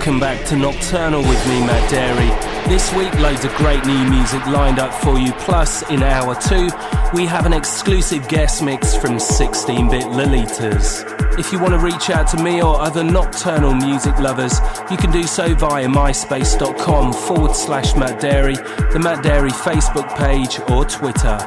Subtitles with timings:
[0.00, 2.68] welcome back to Nocturnal with me, Matt Darey.
[2.68, 5.32] This week, loads of great new music lined up for you.
[5.32, 6.68] Plus, in hour two,
[7.12, 11.38] we have an exclusive guest mix from 16 bit Lolitas.
[11.38, 14.58] If you want to reach out to me or other nocturnal music lovers,
[14.90, 18.56] you can do so via myspace.com forward slash Matt Darey,
[18.92, 21.38] the Matt Darey Facebook page, or Twitter.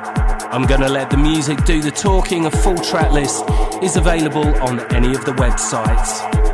[0.51, 2.45] I'm gonna let the music do the talking.
[2.45, 3.43] A full track list
[3.81, 6.52] is available on any of the websites.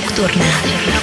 [0.00, 0.99] Nocturna.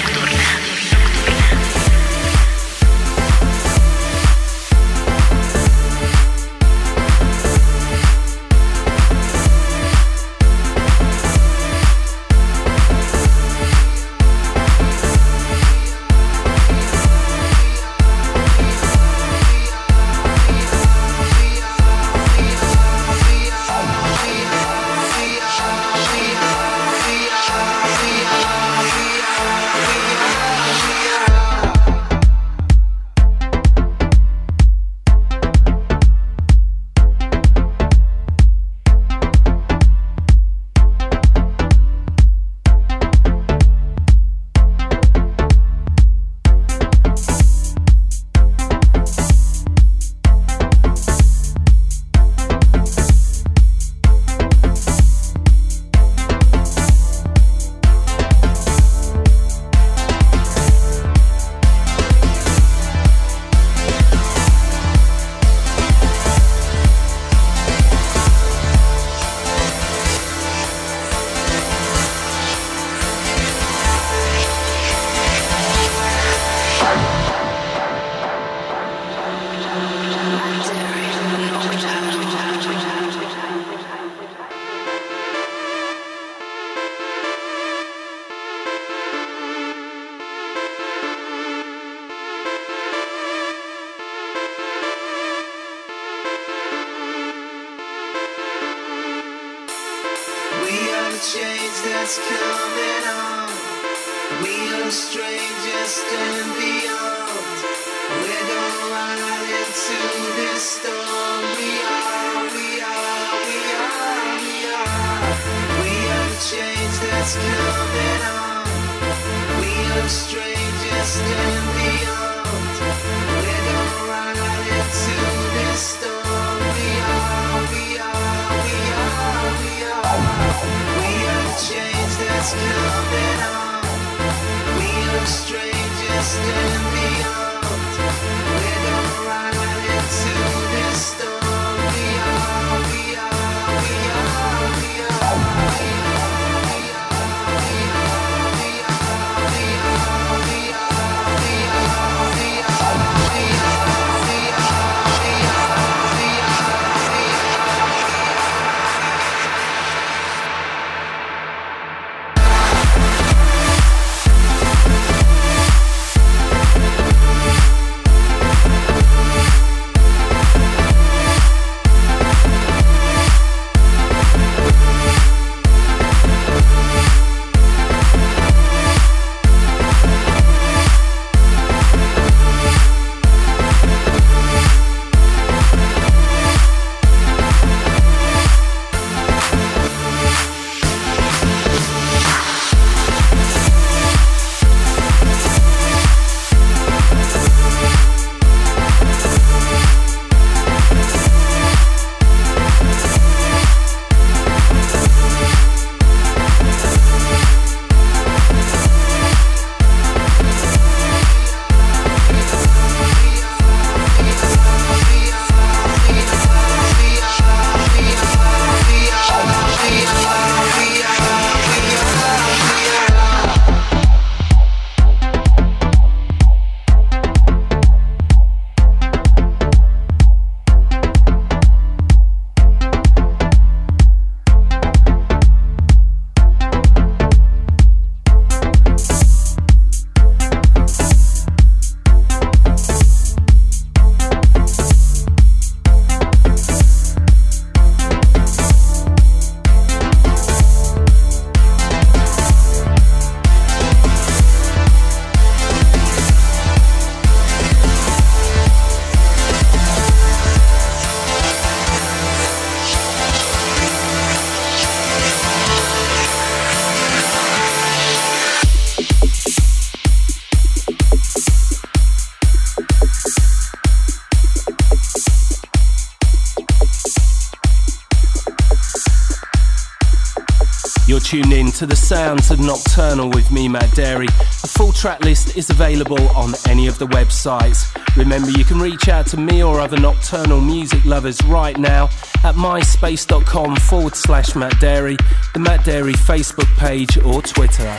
[281.78, 284.26] To the sounds of Nocturnal with me, Matt Darey.
[284.64, 287.86] A full track list is available on any of the websites.
[288.16, 292.06] Remember, you can reach out to me or other Nocturnal music lovers right now
[292.42, 295.16] at myspace.com forward slash Matt Darey,
[295.52, 297.96] the Matt Darey Facebook page or Twitter.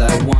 [0.00, 0.39] I want.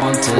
[0.00, 0.34] want to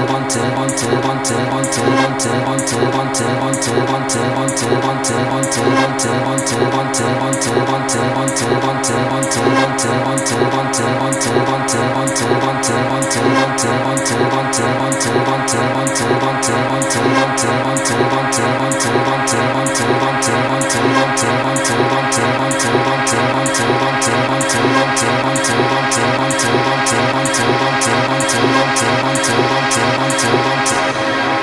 [29.44, 31.33] to, want to, want to, want to.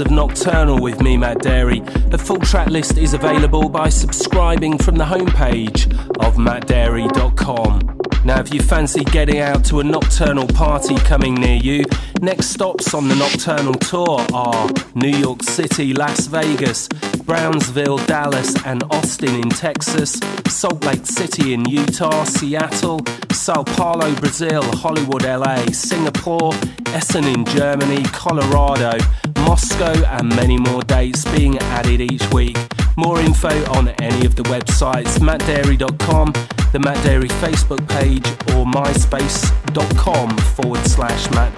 [0.00, 1.80] Of Nocturnal with me, Matt Darey.
[2.10, 5.86] The full track list is available by subscribing from the homepage
[6.24, 7.98] of mattdarey.com.
[8.24, 11.84] Now, if you fancy getting out to a nocturnal party coming near you,
[12.20, 16.88] next stops on the nocturnal tour are New York City, Las Vegas,
[17.30, 20.18] Brownsville, Dallas, and Austin in Texas,
[20.48, 22.98] Salt Lake City in Utah, Seattle,
[23.30, 26.52] Sao Paulo, Brazil, Hollywood, LA, Singapore,
[26.86, 28.98] Essen in Germany, Colorado,
[29.42, 32.58] Moscow, and many more dates being added each week.
[32.96, 36.32] More info on any of the websites mattdarey.com,
[36.72, 38.26] the Matt Darey Facebook page,
[38.56, 41.54] or myspace.com forward slash Matt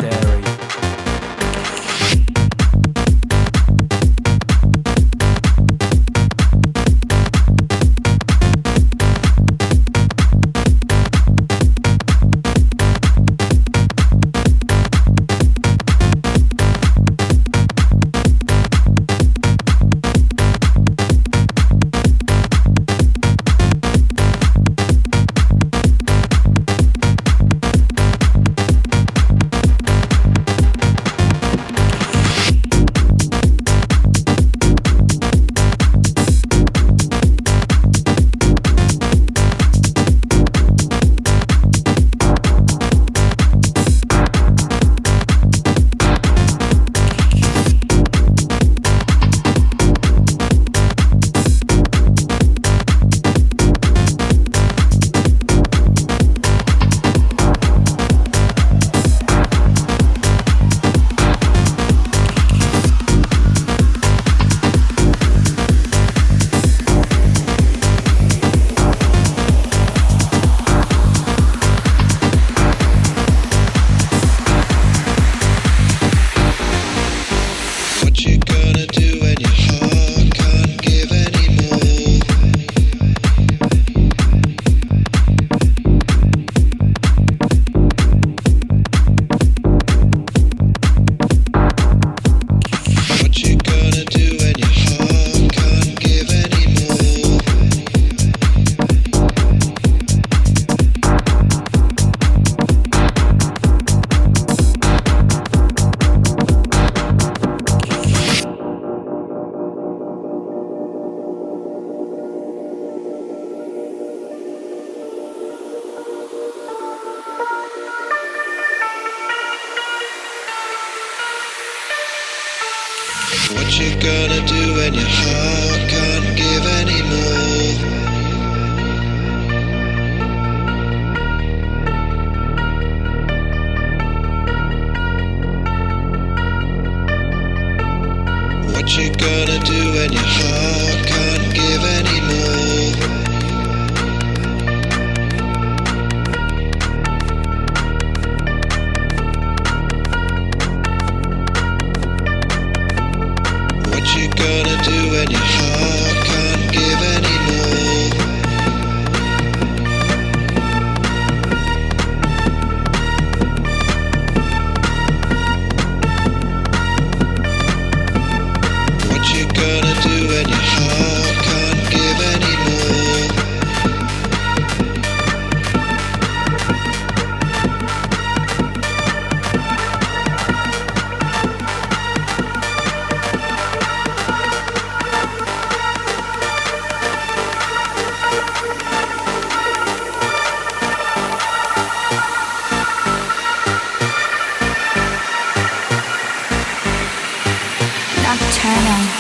[198.73, 199.12] Nana.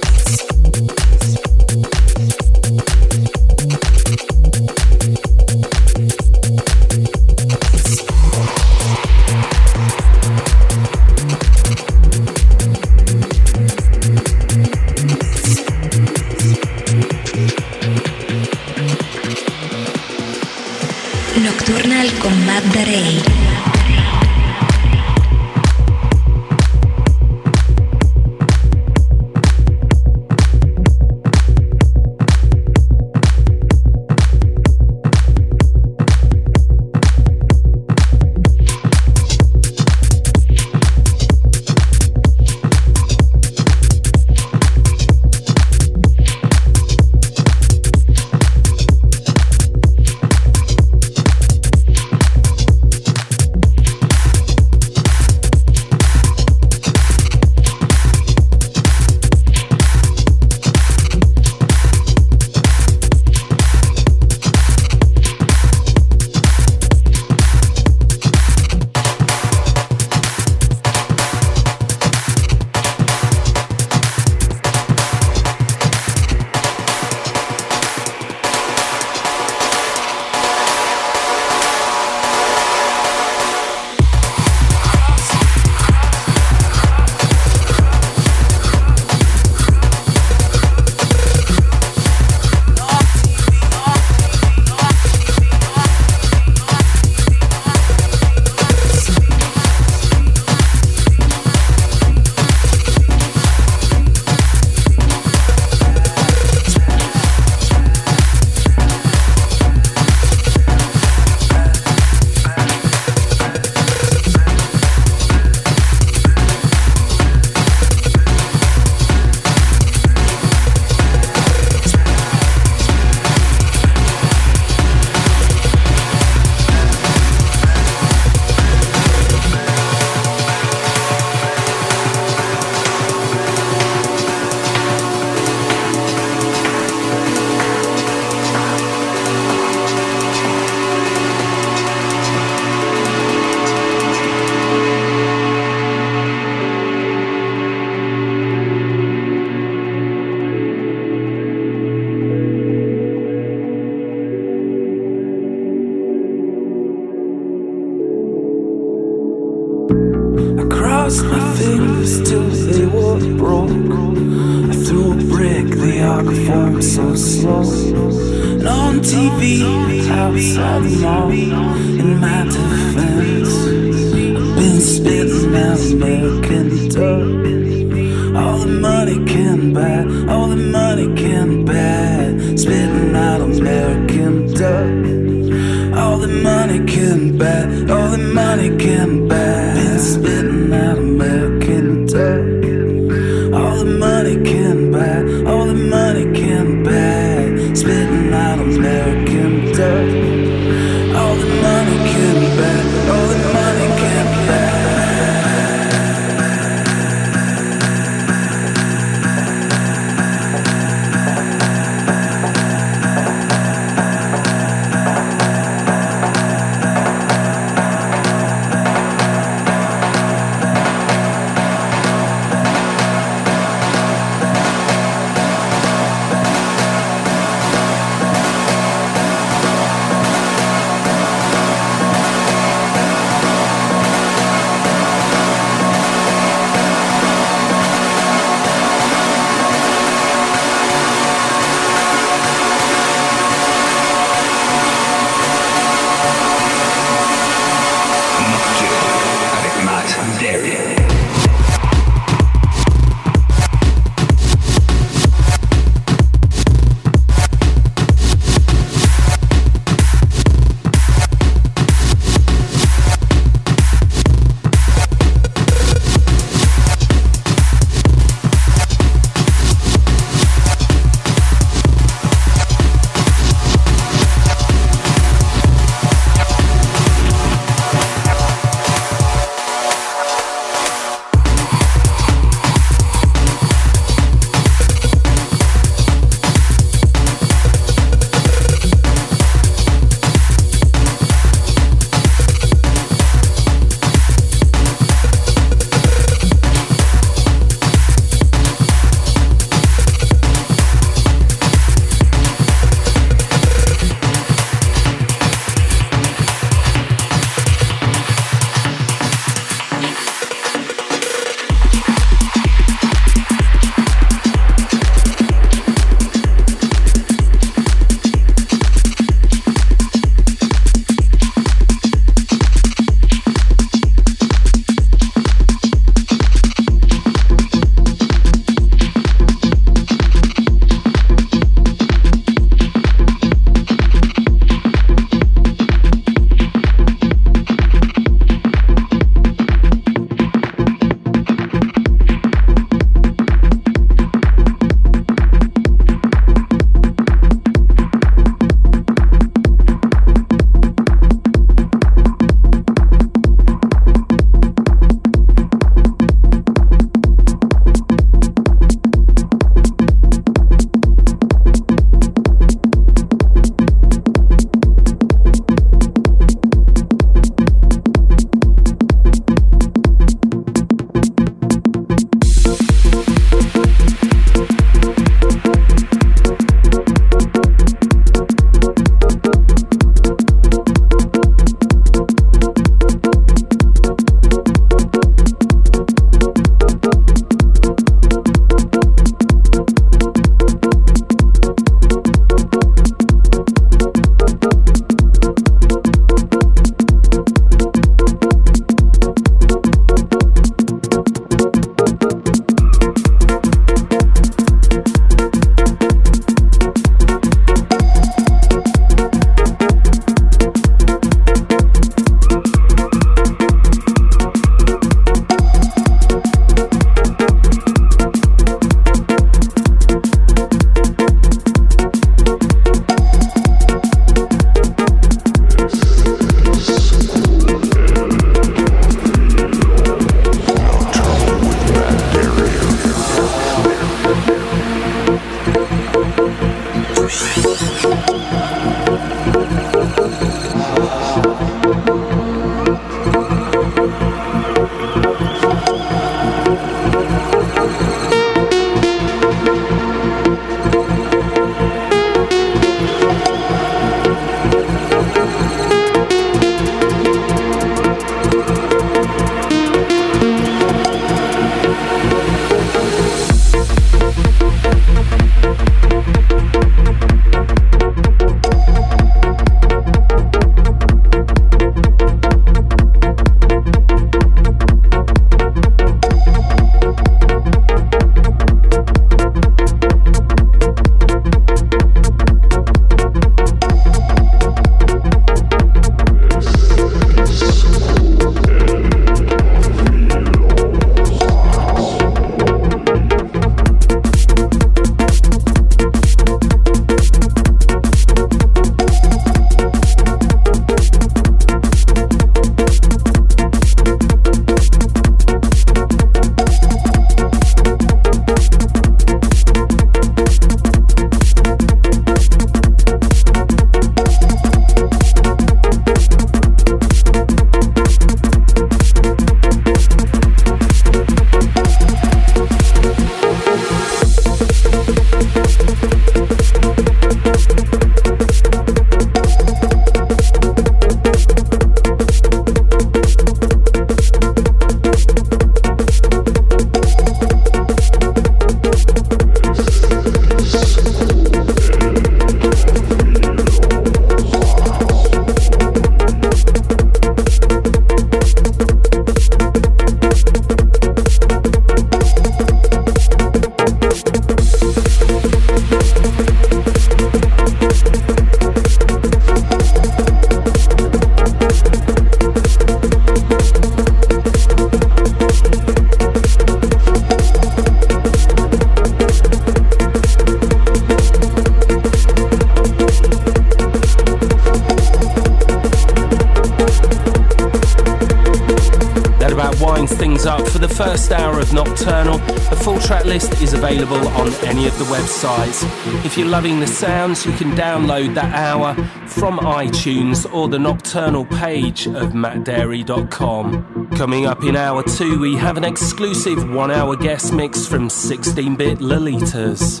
[583.30, 585.84] List is available on any of the websites.
[586.24, 588.92] If you're loving the sounds, you can download that hour
[589.28, 594.08] from iTunes or the Nocturnal page of mattdarey.com.
[594.16, 598.74] Coming up in hour two, we have an exclusive one hour guest mix from 16
[598.74, 600.00] bit Lolitas.